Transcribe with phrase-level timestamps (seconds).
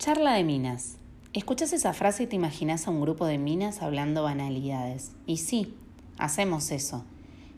[0.00, 0.96] Charla de minas.
[1.34, 5.12] Escuchas esa frase y te imaginas a un grupo de minas hablando banalidades.
[5.26, 5.74] Y sí,
[6.16, 7.04] hacemos eso.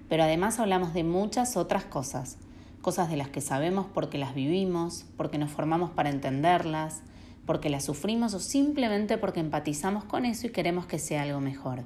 [0.08, 2.38] Pero además hablamos de muchas otras cosas.
[2.80, 7.02] Cosas de las que sabemos porque las vivimos, porque nos formamos para entenderlas,
[7.46, 11.84] porque las sufrimos o simplemente porque empatizamos con eso y queremos que sea algo mejor.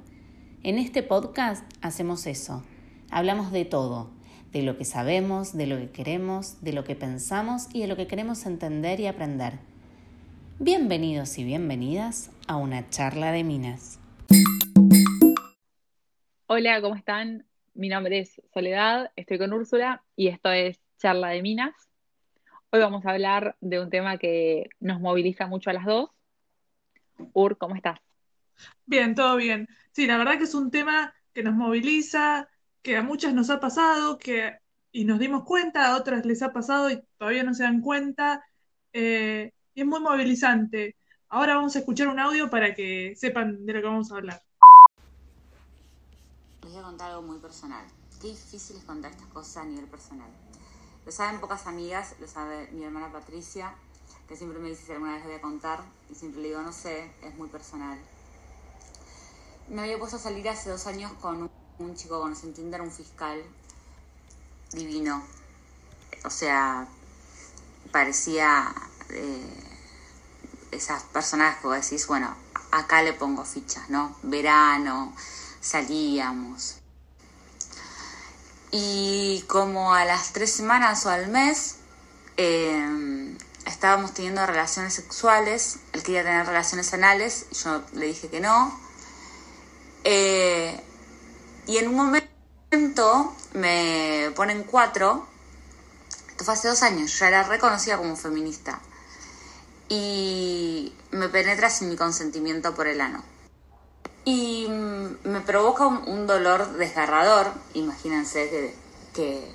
[0.63, 2.63] En este podcast hacemos eso.
[3.11, 4.09] Hablamos de todo,
[4.53, 7.95] de lo que sabemos, de lo que queremos, de lo que pensamos y de lo
[7.95, 9.59] que queremos entender y aprender.
[10.59, 13.99] Bienvenidos y bienvenidas a una charla de minas.
[16.47, 17.45] Hola, ¿cómo están?
[17.75, 21.75] Mi nombre es Soledad, estoy con Úrsula y esto es Charla de Minas.
[22.71, 26.09] Hoy vamos a hablar de un tema que nos moviliza mucho a las dos.
[27.33, 27.99] Ur, ¿cómo estás?
[28.87, 29.67] Bien, todo bien.
[29.91, 32.49] Sí, la verdad que es un tema que nos moviliza,
[32.81, 34.57] que a muchas nos ha pasado, que
[34.91, 38.43] y nos dimos cuenta, a otras les ha pasado y todavía no se dan cuenta.
[38.91, 40.95] Eh, es muy movilizante.
[41.29, 44.41] Ahora vamos a escuchar un audio para que sepan de lo que vamos a hablar.
[46.63, 47.85] Les voy a contar algo muy personal.
[48.19, 50.29] Qué difícil es contar estas cosas a nivel personal.
[51.05, 53.75] Lo saben pocas amigas, lo sabe mi hermana Patricia,
[54.27, 56.61] que siempre me dice si alguna vez lo voy a contar, y siempre le digo,
[56.63, 57.99] no sé, es muy personal.
[59.69, 62.91] Me había puesto a salir hace dos años con un, chico, conocí en Tinder, un
[62.91, 63.43] fiscal
[64.73, 65.23] divino.
[66.25, 66.87] O sea,
[67.91, 68.73] parecía
[69.09, 69.67] eh,
[70.71, 72.35] esas personas que vos decís, bueno,
[72.71, 74.15] acá le pongo fichas, ¿no?
[74.23, 75.13] Verano,
[75.61, 76.77] salíamos.
[78.71, 81.77] Y como a las tres semanas o al mes
[82.35, 83.35] eh,
[83.65, 88.77] estábamos teniendo relaciones sexuales, él quería tener relaciones anales, yo le dije que no.
[90.03, 90.79] Eh,
[91.65, 95.27] y en un momento me ponen cuatro,
[96.29, 98.79] esto fue hace dos años, yo ya era reconocida como feminista
[99.89, 103.23] y me penetra sin mi consentimiento por el ano.
[104.25, 108.49] Y mm, me provoca un, dolor desgarrador, imagínense
[109.13, 109.53] que,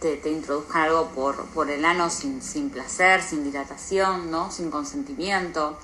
[0.00, 4.50] te, te, introduzcan algo por, por el ano sin, sin, placer, sin dilatación, ¿no?
[4.50, 5.78] sin consentimiento.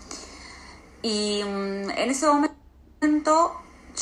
[1.02, 3.52] Y mm, en ese momento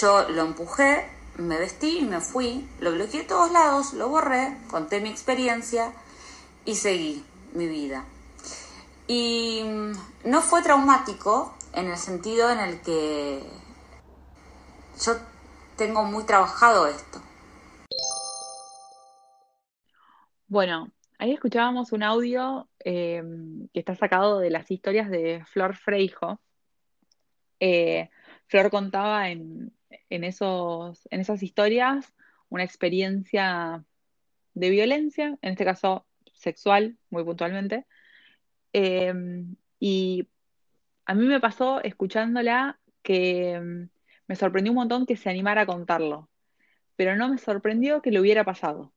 [0.00, 4.56] yo lo empujé, me vestí y me fui, lo bloqueé a todos lados, lo borré,
[4.70, 5.92] conté mi experiencia
[6.64, 8.04] y seguí mi vida.
[9.06, 9.62] Y
[10.24, 13.42] no fue traumático en el sentido en el que
[15.04, 15.12] yo
[15.76, 17.20] tengo muy trabajado esto.
[20.46, 23.22] Bueno, ahí escuchábamos un audio eh,
[23.72, 26.40] que está sacado de las historias de Flor Freijo.
[27.58, 28.10] Eh,
[28.46, 29.72] Flor contaba en,
[30.10, 32.12] en, esos, en esas historias
[32.48, 33.82] una experiencia
[34.54, 37.86] de violencia, en este caso sexual, muy puntualmente,
[38.72, 40.28] Em, y
[41.06, 43.88] a mí me pasó escuchándola que em,
[44.26, 46.30] me sorprendió un montón que se animara a contarlo,
[46.96, 48.92] pero no me sorprendió que le hubiera pasado.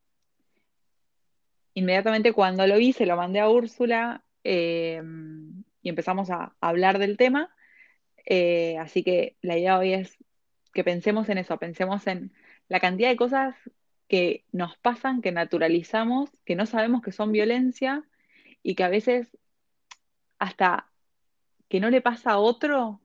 [1.73, 7.17] Inmediatamente cuando lo vi, se lo mandé a Úrsula em, y empezamos a hablar del
[7.17, 7.53] tema.
[8.25, 10.17] Eh, así que la idea hoy es
[10.73, 12.33] que pensemos en eso, pensemos en
[12.69, 13.55] la cantidad de cosas
[14.07, 18.03] que nos pasan, que naturalizamos, que no sabemos que son violencia
[18.63, 19.37] y que a veces
[20.39, 20.89] hasta
[21.67, 23.01] que no le pasa a otro,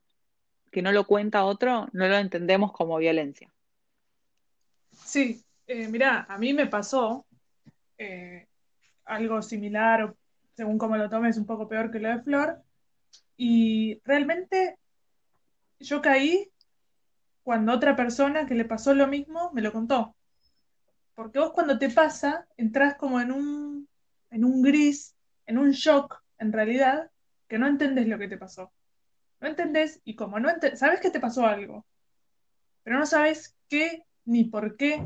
[0.70, 3.52] que no lo cuenta a otro, no lo entendemos como violencia.
[4.92, 7.26] Sí, eh, mira, a mí me pasó
[7.98, 8.46] eh,
[9.04, 10.14] algo similar,
[10.54, 12.62] según como lo tomes, un poco peor que lo de Flor,
[13.36, 14.78] y realmente
[15.78, 16.50] yo caí
[17.42, 20.14] cuando otra persona que le pasó lo mismo me lo contó.
[21.14, 23.88] Porque vos cuando te pasa, entras como en un,
[24.30, 25.14] en un gris,
[25.46, 27.09] en un shock, en realidad,
[27.50, 28.72] que no entendés lo que te pasó.
[29.40, 31.84] No entendés y como no entendés, sabes que te pasó algo,
[32.84, 35.04] pero no sabes qué, ni por qué,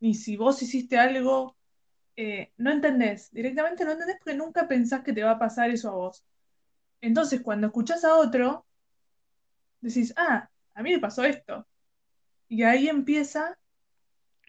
[0.00, 1.56] ni si vos hiciste algo,
[2.16, 3.30] eh, no entendés.
[3.30, 6.24] Directamente no entendés porque nunca pensás que te va a pasar eso a vos.
[7.00, 8.66] Entonces, cuando escuchás a otro,
[9.80, 11.68] decís, ah, a mí me pasó esto.
[12.48, 13.56] Y ahí empieza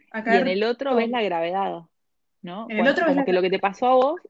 [0.09, 0.39] a caer.
[0.39, 1.83] Y en el otro ves la gravedad,
[2.41, 2.65] ¿no?
[2.69, 4.21] En el otro como que lo que te pasó a vos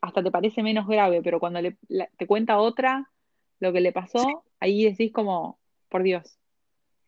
[0.00, 1.76] hasta te parece menos grave, pero cuando le,
[2.16, 3.10] te cuenta otra
[3.58, 5.58] lo que le pasó, ahí decís como,
[5.88, 6.38] por Dios.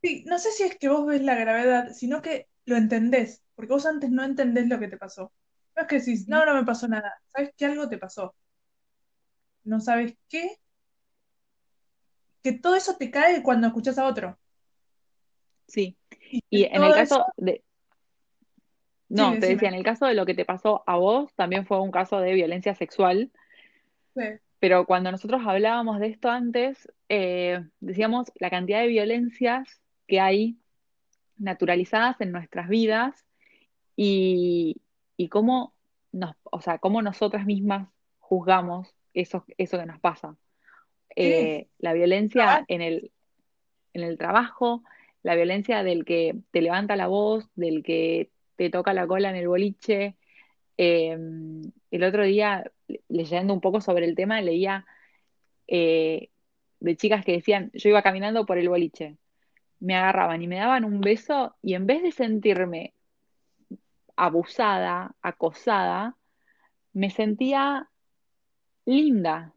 [0.02, 3.72] Sí, no sé si es que vos ves la gravedad, sino que lo entendés, porque
[3.72, 5.32] vos antes no entendés lo que te pasó.
[5.74, 8.34] No es que decís, no, no me pasó nada, sabes que algo te pasó.
[9.64, 10.58] No sabes qué.
[12.42, 14.38] Que todo eso te cae cuando escuchas a otro.
[15.68, 15.96] Sí.
[16.50, 17.62] Y, en el caso de,
[19.12, 21.80] no, te decía, en el caso de lo que te pasó a vos, también fue
[21.80, 23.30] un caso de violencia sexual.
[24.14, 24.24] Sí.
[24.58, 30.58] pero cuando nosotros hablábamos de esto antes, eh, decíamos la cantidad de violencias que hay
[31.38, 33.24] naturalizadas en nuestras vidas
[33.96, 34.82] y,
[35.16, 35.74] y cómo,
[36.12, 37.88] nos, o sea, cómo nosotras mismas
[38.18, 40.36] juzgamos eso, eso que nos pasa.
[41.16, 43.12] Eh, la violencia en el,
[43.92, 44.82] en el trabajo,
[45.22, 48.30] la violencia del que te levanta la voz, del que
[48.62, 50.16] te toca la cola en el boliche.
[50.76, 51.18] Eh,
[51.90, 52.70] el otro día,
[53.08, 54.86] leyendo un poco sobre el tema, leía
[55.66, 56.30] eh,
[56.78, 59.16] de chicas que decían, yo iba caminando por el boliche,
[59.80, 62.94] me agarraban y me daban un beso y en vez de sentirme
[64.14, 66.16] abusada, acosada,
[66.92, 67.90] me sentía
[68.84, 69.54] linda.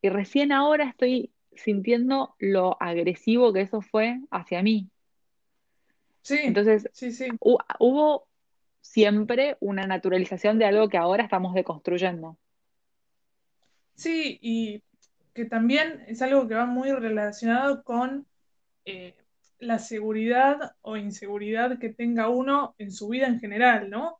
[0.00, 4.88] Y recién ahora estoy sintiendo lo agresivo que eso fue hacia mí.
[6.22, 7.28] Sí, Entonces, sí, sí.
[7.40, 8.26] hubo
[8.80, 12.38] siempre una naturalización de algo que ahora estamos deconstruyendo.
[13.94, 14.82] Sí, y
[15.34, 18.26] que también es algo que va muy relacionado con
[18.84, 19.14] eh,
[19.58, 24.18] la seguridad o inseguridad que tenga uno en su vida en general, ¿no?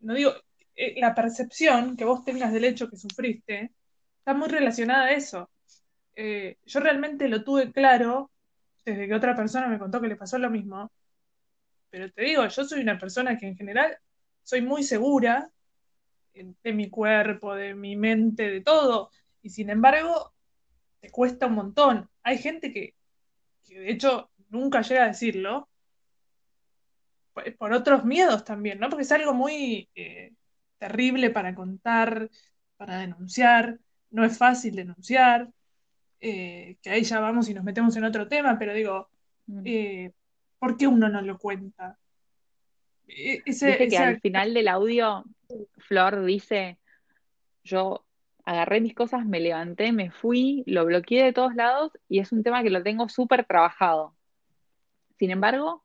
[0.00, 0.32] No digo,
[0.74, 3.72] eh, la percepción que vos tengas del hecho que sufriste
[4.18, 5.50] está muy relacionada a eso.
[6.16, 8.30] Eh, yo realmente lo tuve claro
[8.84, 10.90] desde que otra persona me contó que le pasó lo mismo,
[11.92, 13.98] pero te digo, yo soy una persona que en general
[14.42, 15.50] soy muy segura
[16.32, 19.10] de mi cuerpo, de mi mente, de todo,
[19.42, 20.32] y sin embargo,
[21.00, 22.08] te cuesta un montón.
[22.22, 22.94] Hay gente que,
[23.68, 25.68] que de hecho nunca llega a decirlo,
[27.34, 28.88] por, por otros miedos también, ¿no?
[28.88, 30.32] Porque es algo muy eh,
[30.78, 32.30] terrible para contar,
[32.78, 33.78] para denunciar,
[34.10, 35.50] no es fácil denunciar,
[36.20, 39.10] eh, que ahí ya vamos y nos metemos en otro tema, pero digo,
[39.46, 39.62] Mm.
[39.64, 40.12] eh,
[40.62, 41.98] ¿por qué uno no lo cuenta?
[43.08, 45.24] E- Ese, Viste que ese- al final del audio,
[45.78, 46.78] Flor dice,
[47.64, 48.04] yo
[48.44, 52.44] agarré mis cosas, me levanté, me fui, lo bloqueé de todos lados y es un
[52.44, 54.14] tema que lo tengo súper trabajado.
[55.18, 55.82] Sin embargo,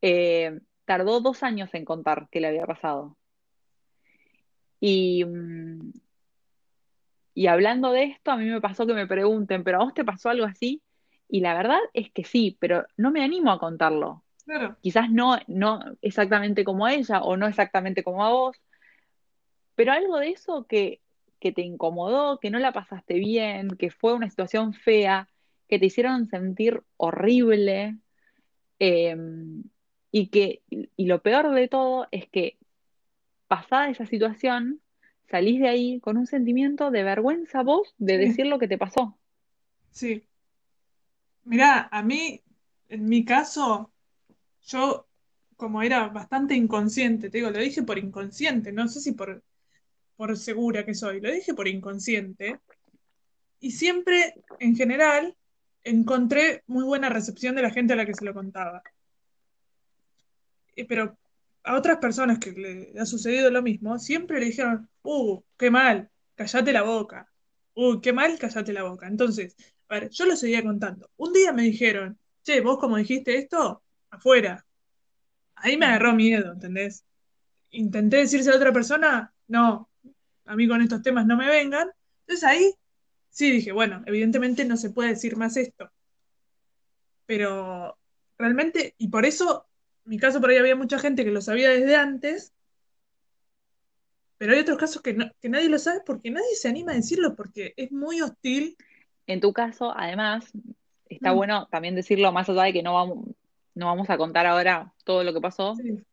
[0.00, 3.16] eh, tardó dos años en contar qué le había pasado.
[4.78, 5.92] Y, mm,
[7.34, 10.04] y hablando de esto, a mí me pasó que me pregunten, ¿pero a vos te
[10.04, 10.80] pasó algo así?
[11.34, 14.22] Y la verdad es que sí, pero no me animo a contarlo.
[14.44, 18.56] claro, Quizás no, no exactamente como a ella o no exactamente como a vos,
[19.74, 21.00] pero algo de eso que,
[21.40, 25.28] que te incomodó, que no la pasaste bien, que fue una situación fea,
[25.68, 27.98] que te hicieron sentir horrible,
[28.80, 29.16] eh,
[30.12, 32.58] y que, y lo peor de todo es que
[33.48, 34.80] pasada esa situación,
[35.30, 38.18] salís de ahí con un sentimiento de vergüenza vos de Sí.
[38.18, 39.18] decir lo que te pasó.
[39.90, 40.28] sí.
[41.54, 42.42] Mirá, a mí,
[42.88, 43.92] en mi caso,
[44.66, 45.06] yo
[45.56, 49.40] como era bastante inconsciente, te digo, lo dije por inconsciente, no sé si por,
[50.16, 52.58] por segura que soy, lo dije por inconsciente,
[53.60, 55.36] y siempre, en general,
[55.84, 58.82] encontré muy buena recepción de la gente a la que se lo contaba.
[60.74, 61.16] Eh, Pero
[61.62, 66.10] a otras personas que le ha sucedido lo mismo, siempre le dijeron, uh, qué mal,
[66.34, 67.30] cállate la boca.
[67.74, 69.06] Uh, qué mal, cállate la boca.
[69.06, 69.54] Entonces,
[70.10, 71.10] yo lo seguía contando.
[71.16, 74.66] Un día me dijeron, che, vos como dijiste esto, afuera.
[75.56, 77.04] Ahí me agarró miedo, ¿entendés?
[77.70, 79.90] Intenté decirse a otra persona, no,
[80.46, 81.90] a mí con estos temas no me vengan.
[82.22, 82.74] Entonces ahí
[83.30, 85.90] sí dije, bueno, evidentemente no se puede decir más esto.
[87.26, 87.98] Pero
[88.38, 89.66] realmente, y por eso,
[90.04, 92.52] en mi caso por ahí había mucha gente que lo sabía desde antes,
[94.38, 96.96] pero hay otros casos que, no- que nadie lo sabe porque nadie se anima a
[96.96, 98.76] decirlo porque es muy hostil.
[99.26, 100.52] En tu caso, además,
[101.08, 101.36] está Mm.
[101.36, 103.28] bueno también decirlo más allá de que no vamos,
[103.74, 106.04] no vamos a contar ahora todo lo que pasó, Sí,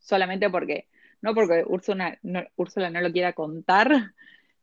[0.00, 0.88] solamente porque,
[1.22, 4.12] no porque Úrsula no, Úrsula no lo quiera contar,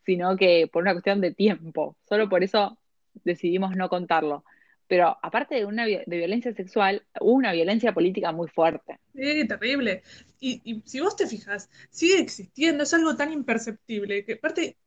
[0.05, 1.97] sino que por una cuestión de tiempo.
[2.07, 2.77] Solo por eso
[3.23, 4.43] decidimos no contarlo.
[4.87, 8.99] Pero aparte de una de violencia sexual, hubo una violencia política muy fuerte.
[9.13, 10.03] sí, terrible.
[10.39, 14.77] Y, y si vos te fijas, sigue existiendo, es algo tan imperceptible que aparte,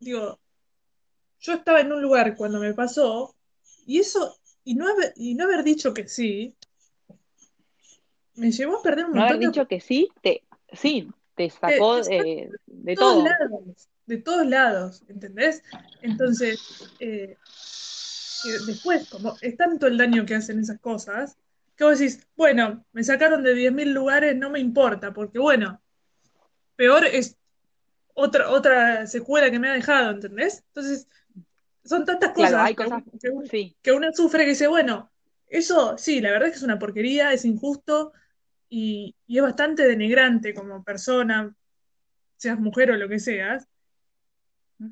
[0.00, 0.40] digo,
[1.40, 3.34] yo estaba en un lugar cuando me pasó
[3.86, 6.56] y eso, y no haber, y no haber dicho que sí,
[8.34, 11.98] me llevó a perder un No haber de dicho que sí, te, sí, te sacó
[12.10, 13.24] eh, de todos todo.
[13.24, 15.62] lados, de todos lados, ¿entendés?
[16.02, 16.58] Entonces,
[17.00, 17.36] eh,
[18.66, 21.36] después, como es tanto el daño que hacen esas cosas,
[21.76, 25.80] que vos decís, bueno, me sacaron de 10.000 lugares, no me importa, porque bueno,
[26.76, 27.36] peor es
[28.14, 30.64] otra, otra secuela que me ha dejado, ¿entendés?
[30.68, 31.08] Entonces,
[31.86, 34.50] son tantas Claro, cosas hay que, cosas, uno, que uno- sí, que uno sufre que
[34.50, 35.10] dice, bueno,
[35.48, 38.12] eso sí, la verdad es que es una porquería, es injusto
[38.68, 41.54] y, y es bastante denigrante como persona,
[42.36, 43.68] seas mujer o lo que seas.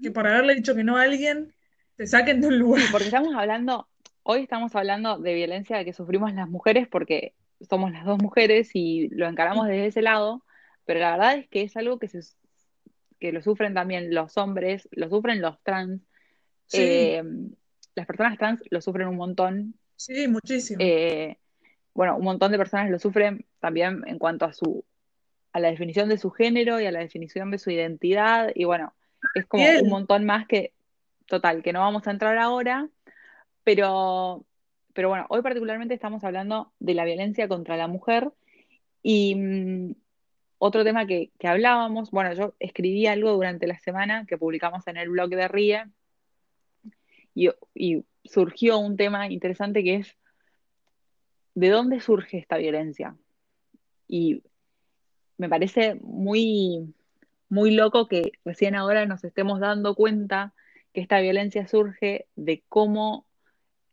[0.02, 1.52] que por haberle dicho que no a alguien,
[1.96, 2.82] te saquen de un lugar.
[2.82, 3.88] Sí, porque estamos hablando,
[4.22, 7.34] hoy estamos hablando de violencia que sufrimos las mujeres porque
[7.68, 10.42] somos las dos mujeres y lo encaramos desde ese lado,
[10.86, 12.20] pero la verdad es que es algo que, se,
[13.20, 16.02] que lo sufren también los hombres, lo sufren los trans.
[16.66, 16.78] Sí.
[16.80, 17.22] Eh,
[17.94, 19.74] las personas trans lo sufren un montón.
[19.96, 20.78] Sí, muchísimo.
[20.82, 21.38] Eh,
[21.94, 24.84] bueno, un montón de personas lo sufren también en cuanto a su
[25.54, 28.50] a la definición de su género y a la definición de su identidad.
[28.56, 28.92] Y bueno,
[29.36, 29.84] es como Bien.
[29.84, 30.72] un montón más que,
[31.26, 32.88] total, que no vamos a entrar ahora,
[33.62, 34.44] pero,
[34.92, 38.32] pero bueno, hoy particularmente estamos hablando de la violencia contra la mujer
[39.00, 39.94] y mm,
[40.58, 44.96] otro tema que, que hablábamos, bueno, yo escribí algo durante la semana que publicamos en
[44.96, 45.84] el blog de RIE
[47.34, 50.16] y, y surgió un tema interesante que es
[51.54, 53.16] ¿de dónde surge esta violencia?
[54.08, 54.42] Y
[55.38, 56.94] me parece muy,
[57.48, 60.52] muy loco que recién ahora nos estemos dando cuenta
[60.92, 63.26] que esta violencia surge de cómo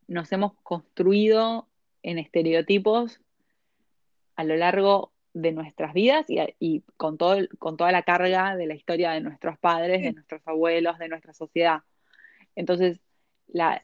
[0.08, 1.68] nos hemos construido
[2.04, 3.22] en estereotipos
[4.36, 8.68] a lo largo de nuestras vidas y, y con, todo, con toda la carga de
[8.68, 11.82] la historia de nuestros padres, de nuestros abuelos, de nuestra sociedad.
[12.56, 13.00] Entonces,
[13.52, 13.84] la,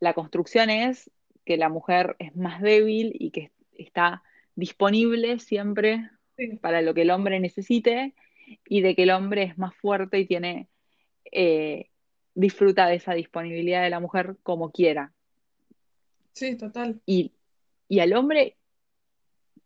[0.00, 1.10] la construcción es
[1.44, 4.22] que la mujer es más débil y que está
[4.54, 6.56] disponible siempre Sí.
[6.62, 8.14] para lo que el hombre necesite
[8.66, 10.66] y de que el hombre es más fuerte y tiene
[11.30, 11.90] eh,
[12.34, 15.12] disfruta de esa disponibilidad de la mujer como quiera.
[16.32, 17.02] Sí, total.
[17.04, 17.32] Y,
[17.86, 18.56] y al hombre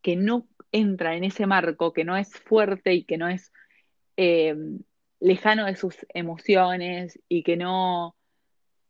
[0.02, 3.52] que no entra en ese marco, que no es fuerte y que no es
[4.16, 4.56] eh,
[5.20, 8.15] lejano de sus emociones y que no,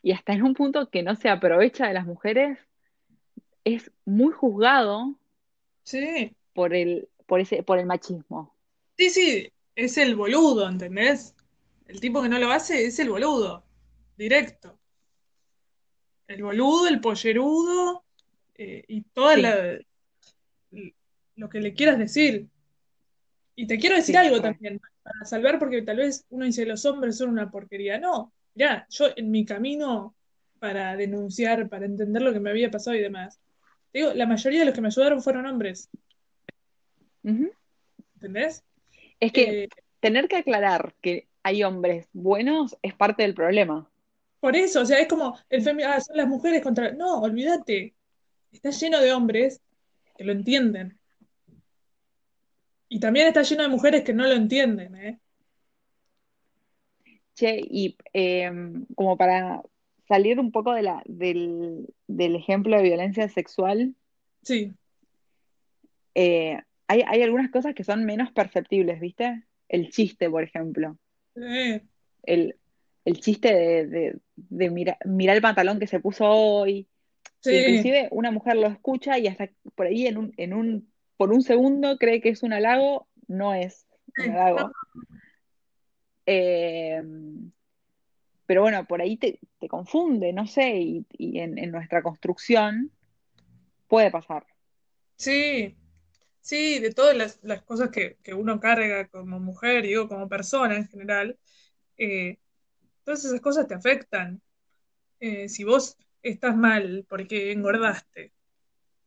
[0.07, 2.57] y hasta en un punto que no se aprovecha de las mujeres,
[3.65, 5.19] es muy juzgado
[5.83, 6.33] Sí.
[6.53, 8.55] por el, por ese, por el machismo.
[8.97, 11.35] Sí, sí, es el boludo, ¿entendés?
[11.87, 13.65] El tipo que no lo hace es el boludo,
[14.15, 14.79] directo.
[16.29, 18.05] El boludo, el pollerudo
[18.55, 19.33] eh, y todo
[20.71, 20.93] Sí.
[21.35, 22.47] lo que le quieras decir.
[23.57, 26.85] Y te quiero decir Sí, algo también, para salvar, porque tal vez uno dice los
[26.85, 27.99] hombres son una porquería.
[27.99, 30.15] No, mirá, yo en mi camino
[30.59, 33.39] para denunciar, para entender lo que me había pasado y demás,
[33.91, 35.89] te digo, la mayoría de los que me ayudaron fueron hombres,
[37.23, 37.51] Ujú.
[38.15, 38.63] ¿entendés?
[39.19, 43.87] Es que Eh, tener que aclarar que hay hombres buenos es parte del problema.
[44.39, 46.91] Por eso, o sea, es como el ah, son las mujeres contra.
[46.93, 47.93] No, olvídate.
[48.51, 49.61] Está lleno de hombres
[50.17, 50.97] que lo entienden.
[52.89, 55.19] Y también está lleno de mujeres que no lo entienden, ¿eh?
[57.37, 58.51] Che, y eh,
[58.95, 59.61] como para
[60.07, 63.93] salir un poco de la, del, del ejemplo de violencia sexual,
[64.41, 64.73] Sí,
[66.15, 69.43] eh, hay, hay algunas cosas que son menos perceptibles, ¿viste?
[69.69, 70.97] El chiste, por ejemplo.
[71.35, 71.81] eh,
[72.23, 72.55] El,
[73.05, 76.87] el chiste de, de, de mira- mirar el pantalón que se puso hoy.
[77.39, 81.31] Sí, inclusive una mujer lo escucha y hasta por ahí en un, en un, por
[81.31, 83.85] un segundo cree que es un halago, no es
[84.17, 84.71] un halago.
[86.27, 87.01] Eh,
[88.45, 92.91] pero bueno, por ahí te, confunde, no sé, y, y en, nuestra construcción
[93.87, 94.45] puede pasar.
[95.15, 95.77] sí,
[96.41, 101.37] sí, de todas las, cosas que, uno carga como mujer, digo, como persona en general,
[101.97, 102.39] eh,
[103.03, 104.41] todas esas cosas te afectan.
[105.19, 108.33] Eh, si vos estás mal porque engordaste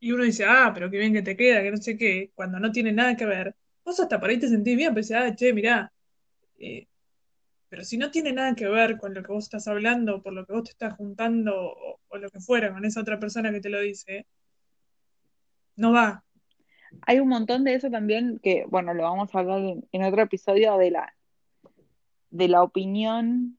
[0.01, 2.59] y uno dice, ah, pero qué bien que te queda, que no sé qué, cuando
[2.61, 5.53] no tiene nada que ver, vos hasta por ahí te sentís bien, decís, ah, che,
[5.53, 5.93] mirá,
[7.71, 10.45] pero si no tiene nada que ver con lo que vos estás hablando, por lo
[10.45, 13.61] que vos te estás juntando o, o lo que fuera con esa otra persona que
[13.61, 14.27] te lo dice,
[15.77, 16.25] no va.
[17.03, 20.21] Hay un montón de eso también que, bueno, lo vamos a hablar en, en otro
[20.21, 21.15] episodio de la,
[22.31, 23.57] de la opinión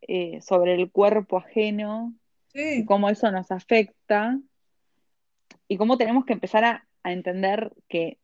[0.00, 2.14] eh, sobre el cuerpo ajeno
[2.54, 4.40] y cómo eso nos afecta
[5.68, 8.18] y cómo tenemos que empezar a, a entender que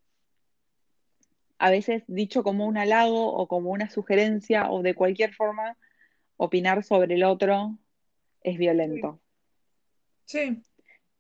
[1.61, 5.77] a veces dicho como un halago o como una sugerencia o de cualquier forma,
[6.39, 7.77] opinar sobre el otro
[8.43, 9.21] es sí, violento.
[10.25, 10.63] sí,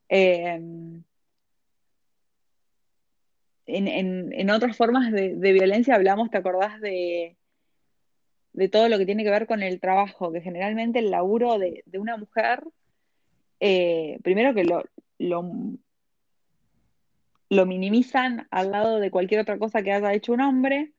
[0.08, 0.44] Eh,
[3.66, 7.36] en, en- en otras formas de, de violencia hablamos, ¿te acordás de,
[8.54, 10.32] de todo lo que tiene que ver con el trabajo?
[10.32, 12.64] Que generalmente el laburo de, de una mujer,
[13.60, 14.82] eh, primero que lo,
[15.18, 15.44] lo,
[17.50, 20.94] lo minimizan al lado de cualquier otra cosa que haya hecho un hombre,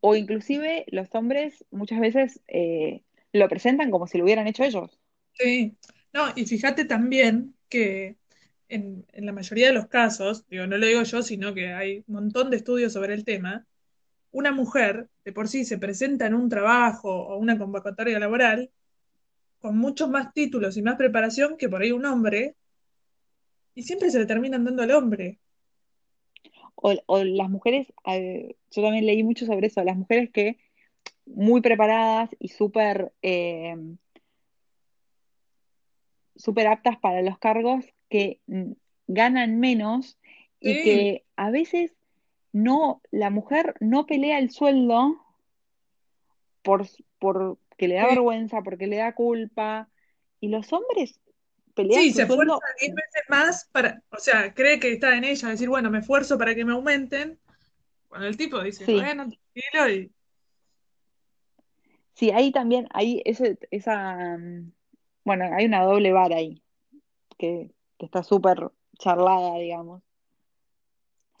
[0.00, 3.02] o inclusive los hombres muchas veces eh,
[3.32, 4.98] lo presentan como si lo hubieran hecho ellos.
[5.34, 5.76] sí.
[6.12, 8.16] No, y fíjate también que
[8.68, 11.98] en, en la mayoría de los casos, digo, no lo digo yo, sino que hay
[12.06, 13.66] un montón de estudios sobre el tema,
[14.32, 18.70] una mujer de por sí se presenta en un trabajo o una convocatoria laboral
[19.60, 22.56] con muchos más títulos y más preparación que por ahí un hombre,
[23.78, 25.38] y siempre se le terminan dando al hombre.
[26.74, 30.58] O, o las mujeres, eh, yo también leí mucho sobre eso, las mujeres que
[31.26, 33.76] muy preparadas y súper eh,
[36.34, 38.40] súper aptas para los cargos que
[39.06, 40.18] ganan menos
[40.58, 41.94] y que a veces
[42.52, 45.24] no, la mujer no pelea el sueldo
[46.62, 46.84] por,
[47.20, 49.88] por que le da sí, vergüenza, porque le da culpa,
[50.40, 51.20] y los hombres
[51.90, 55.48] sí, se esfuerza sueldo, diez veces más para, o sea, cree que está en ella,
[55.50, 57.40] decir, bueno, me esfuerzo para que me aumenten,
[58.08, 60.12] cuando el tipo dice, sí, bueno, tranquilo, y
[62.14, 64.72] sí, ahí también, ahí ese, esa, mm,
[65.24, 66.62] bueno, hay una doble vara ahí,
[67.38, 70.02] que, que está súper charlada, digamos.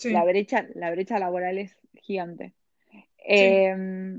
[0.06, 2.54] La sí, brecha, la brecha laboral es gigante.
[3.32, 3.74] sí, Eh,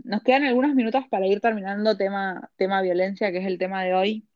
[0.05, 3.95] nos quedan algunos minutos para ir terminando tema, tema violencia, que es el tema de
[3.95, 4.28] hoy.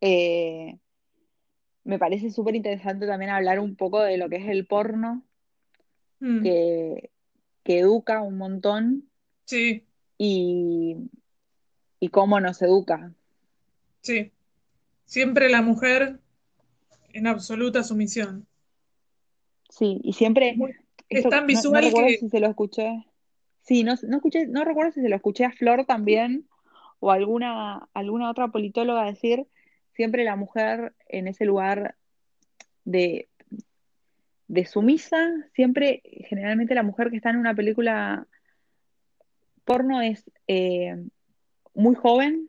[0.00, 0.78] Eh,
[1.84, 5.24] me parece súper interesante también hablar un poco de lo que es el porno,
[6.20, 7.10] mm, que,
[7.64, 9.10] que educa un montón
[9.44, 9.84] sí,
[10.18, 10.96] y,
[12.00, 13.12] y cómo nos educa.
[14.02, 14.32] sí.
[15.04, 16.20] Siempre la mujer
[17.12, 18.46] en absoluta sumisión.
[19.70, 20.74] Sí, y siempre, Muy-
[21.08, 23.04] es tan no, no visual recuerdo que, si se lo escuché.
[23.62, 26.48] Sí, no, no escuché, no recuerdo si se lo escuché a Flor también
[27.00, 29.46] o alguna, alguna otra politóloga decir,
[29.98, 31.96] siempre la mujer en ese lugar
[32.84, 33.28] de,
[34.46, 35.18] de sumisa,
[35.54, 38.24] siempre, generalmente la mujer que está en una película
[39.64, 40.96] porno es eh,
[41.74, 42.48] muy joven,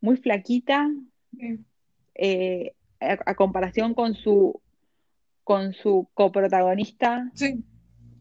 [0.00, 0.88] muy flaquita,
[1.36, 1.58] eh,
[2.14, 4.60] eh, a, a comparación con su,
[5.42, 7.64] con su coprotagonista, sí,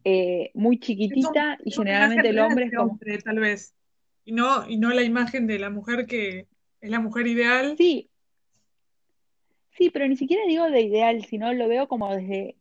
[0.03, 3.75] eh, muy un- chiquitita y generalmente el hombre es como, hombre, tal vez,
[4.25, 6.47] y no, y no la imagen de la mujer que
[6.81, 7.77] es la mujer ideal.
[7.77, 8.09] sí,
[9.71, 12.55] sí, pero ni siquiera digo de ideal, sino lo veo como desde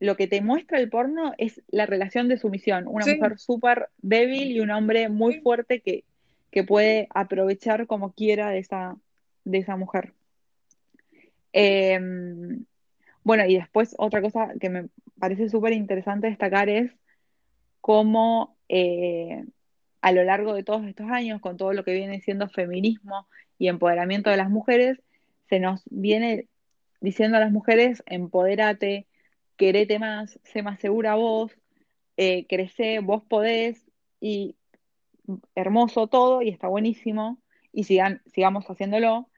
[0.00, 3.88] lo que te muestra el porno es la relación de sumisión, una Sí, mujer súper
[3.98, 6.04] débil y un hombre muy sí, fuerte que,
[6.50, 8.96] que puede aprovechar como quiera de esa,
[9.44, 10.14] de esa mujer.
[11.52, 11.98] Eh,
[13.24, 16.92] bueno, y después otra cosa que me parece súper interesante destacar es
[17.80, 19.44] cómo eh,
[20.08, 23.68] a lo largo de todos estos años, con todo lo que viene siendo feminismo y
[23.68, 25.02] empoderamiento de las mujeres,
[25.50, 26.48] se nos viene
[27.02, 29.06] diciendo a las mujeres, empodérate,
[29.58, 31.52] querete más, sé más segura vos,
[32.16, 33.86] eh, crecé, vos podés,
[34.18, 34.56] y
[35.54, 37.38] hermoso todo, y está buenísimo,
[37.70, 39.28] y sigan, sigamos haciéndolo,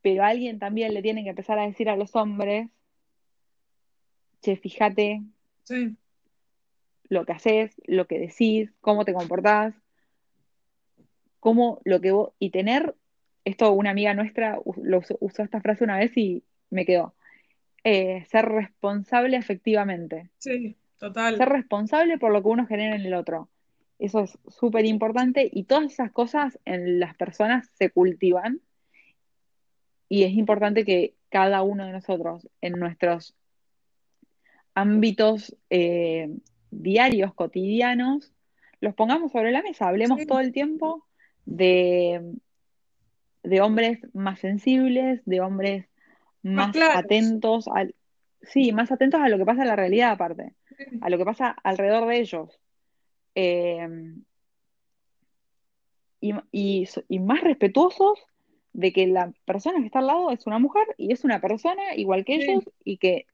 [0.00, 2.70] pero alguien también le tiene que empezar a decir a los hombres,
[4.40, 5.20] che, fíjate
[5.64, 5.94] sí,
[7.08, 9.74] lo que haces, lo que decís, cómo te comportás,
[11.40, 12.94] cómo lo que vos, y tener,
[13.44, 17.14] esto una amiga nuestra lo usó, esta frase una vez y me quedó,
[17.84, 21.38] eh, ser responsable efectivamente, sí, ser total.
[21.38, 23.48] responsable por lo que uno genera en el otro.
[23.98, 28.60] Eso es súper importante y todas esas cosas en las personas se cultivan
[30.08, 33.34] y es importante que cada uno de nosotros en nuestros
[34.74, 36.30] ámbitos eh,
[36.70, 38.32] diarios, cotidianos,
[38.80, 41.06] los pongamos sobre la mesa, hablemos todo el tiempo
[41.44, 42.34] de,
[43.42, 45.86] de hombres más sensibles, de hombres
[46.42, 47.94] más atentos al,
[48.42, 51.24] sí, más atentos a lo que pasa en la realidad aparte, Sí, a lo que
[51.24, 52.60] pasa alrededor de ellos.
[53.34, 54.14] Eh,
[56.20, 58.20] y, y, y más respetuosos
[58.72, 61.96] de que la persona que está al lado es una mujer y es una persona
[61.96, 63.26] igual que ellos y que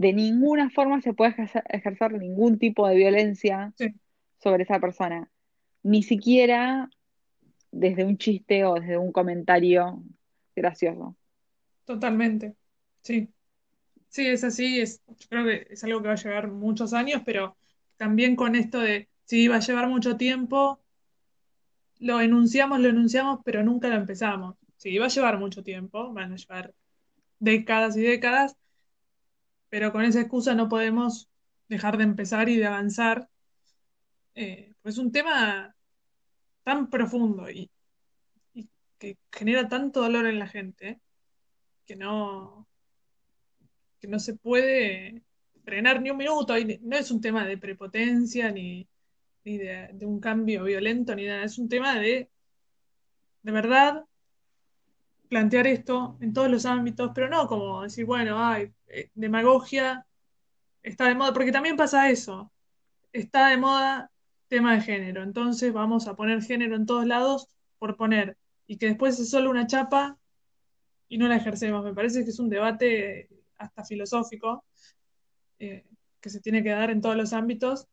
[0.00, 3.94] de ninguna forma se puede ejercer, ejercer ningún tipo de violencia sí,
[4.38, 5.30] sobre esa persona,
[5.82, 6.90] ni siquiera
[7.72, 10.02] desde un chiste o desde un comentario
[10.56, 11.16] gracioso.
[11.84, 12.56] totalmente.
[13.02, 13.32] Sí,
[14.08, 14.80] sí, es así.
[14.80, 17.56] Es, yo creo que es algo que va a llevar muchos años, pero
[17.96, 20.82] también con esto de, sí, va a llevar mucho tiempo,
[21.98, 24.56] lo enunciamos, lo enunciamos, pero nunca lo empezamos.
[24.76, 26.74] Sí, va a llevar mucho tiempo, van a llevar
[27.40, 28.56] décadas y décadas,
[29.70, 31.30] pero con esa excusa no podemos
[31.68, 33.30] dejar de empezar y de avanzar.
[34.34, 35.74] Eh, pues es un tema
[36.64, 37.70] tan profundo y,
[38.54, 41.00] y que genera tanto dolor en la gente
[41.86, 42.68] que no,
[44.00, 45.22] que no se puede
[45.64, 46.58] frenar ni un minuto.
[46.58, 48.88] Y no es un tema de prepotencia ni,
[49.44, 51.44] ni de, de un cambio violento ni nada.
[51.44, 52.30] Es un tema de,
[53.42, 54.04] de verdad,
[55.30, 60.04] plantear esto en todos los ámbitos, pero no como decir, bueno, ay, eh, demagogia
[60.82, 62.52] está de moda, porque también pasa eso.
[63.12, 64.10] está de moda
[64.48, 68.86] tema de género, entonces vamos a poner género en todos lados por poner, y que
[68.86, 70.18] después es solo una chapa
[71.08, 71.84] y no la ejercemos.
[71.84, 74.64] Me parece que es un debate hasta filosófico
[75.60, 75.84] eh,
[76.20, 77.86] que se tiene que dar en todos los ámbitos,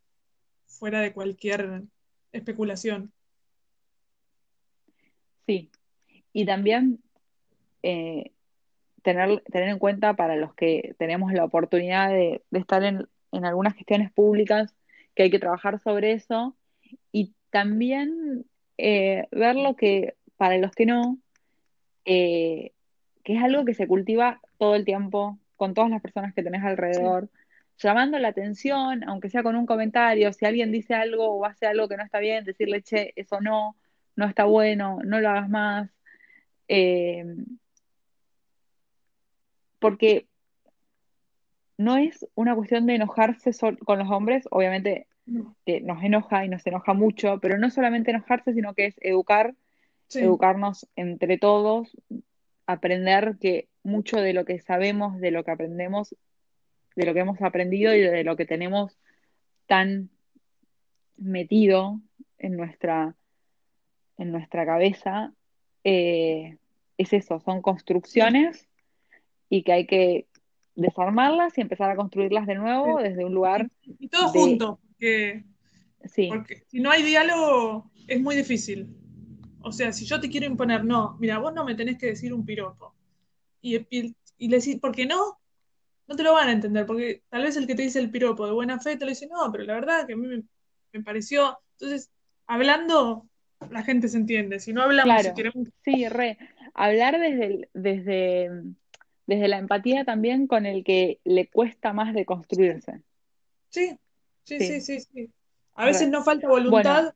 [0.65, 1.83] fuera de cualquier
[2.31, 3.13] especulación.
[5.45, 5.71] Sí,
[6.33, 6.99] y también
[7.89, 8.33] eh,
[9.01, 14.11] tener, tener en cuenta para los que tenemos la oportunidad de, estar en, algunas gestiones
[14.11, 14.75] públicas
[15.15, 16.57] que hay que trabajar sobre eso
[17.13, 18.45] y también
[18.77, 21.17] eh, ver lo que para los que no,
[22.03, 22.73] eh,
[23.23, 26.63] que es algo que se cultiva todo el tiempo con todas las personas que tenés
[26.65, 27.29] alrededor,
[27.77, 31.87] llamando la atención, aunque sea con un comentario, si alguien dice algo o hace algo
[31.87, 33.77] que no está bien, decirle, che, eso no,
[34.17, 35.89] no está bueno, no lo hagas más.
[39.79, 40.27] Porque
[41.77, 43.51] no es una cuestión de enojarse
[43.85, 45.07] con los hombres, obviamente
[45.65, 49.53] que nos enoja y nos enoja mucho, pero no solamente enojarse, sino que es educar,
[50.13, 51.95] educarnos entre todos,
[52.65, 56.15] aprender que mucho de lo que sabemos, de lo que aprendemos,
[56.95, 58.97] de lo que hemos aprendido y de lo que tenemos
[59.67, 60.09] tan
[61.17, 61.99] metido
[62.37, 63.15] en nuestra,
[64.17, 65.33] en nuestra cabeza,
[65.83, 66.57] eh,
[66.97, 68.67] es eso, son construcciones
[69.49, 70.27] y que hay que
[70.75, 73.69] desarmarlas y empezar a construirlas de nuevo desde un lugar.
[73.81, 75.43] Y, todo junto, porque,
[76.05, 76.29] sí.
[76.29, 78.87] porque si no hay diálogo es muy difícil.
[79.61, 82.33] O sea, si yo te quiero imponer, no, mira, vos no me tenés que decir
[82.33, 82.95] un piropo.
[83.59, 85.39] Y, y, y le decís, ¿por qué no?
[86.07, 88.45] No te lo van a entender, porque tal vez el que te dice el piropo
[88.45, 91.59] de buena fe te lo dice, no, pero la verdad que a mí me, pareció.
[91.73, 92.11] Entonces,
[92.45, 93.27] hablando,
[93.69, 94.59] la gente se entiende.
[94.59, 95.67] Si no hablamos, si queremos.
[95.83, 96.37] Sí, re.
[96.73, 98.49] Hablar desde, desde
[99.27, 103.01] desde la empatía también con el que le cuesta más de construirse.
[103.69, 103.97] Sí,
[104.43, 105.29] sí, sí, sí, sí.
[105.75, 107.13] A veces no falta voluntad,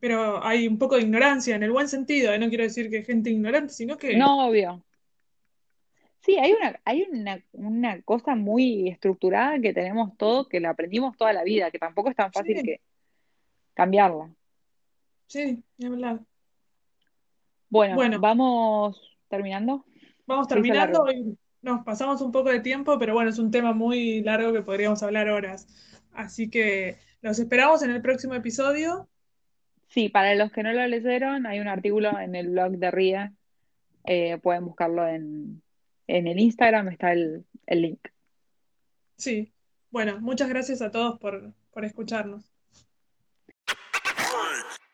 [0.00, 2.32] pero hay un poco de ignorancia en el buen sentido.
[2.32, 2.38] ¿eh?
[2.38, 4.16] No quiero decir que gente ignorante, sino que...
[4.16, 4.84] No, obvio.
[6.20, 11.16] Sí, hay una, hay una, una cosa muy estructurada que tenemos todos, que la aprendimos
[11.16, 12.80] toda la vida, que tampoco es tan fácil que
[13.72, 14.30] cambiarla.
[15.26, 16.20] Sí, es verdad.
[17.70, 19.86] Bueno, bueno, vamos terminando.
[20.30, 24.22] Vamos terminando y nos pasamos un poco de tiempo, pero bueno, es un tema muy
[24.22, 25.66] largo que podríamos hablar horas.
[26.12, 29.08] Así que los esperamos en el próximo episodio.
[29.88, 33.32] Sí, para los que no lo leyeron, hay un artículo en el blog de RIA.
[34.04, 35.62] Eh, pueden buscarlo en,
[36.06, 37.98] el Instagram, está el, link.
[39.16, 39.52] Sí,
[39.90, 42.49] bueno, muchas gracias a todos por, por escucharnos.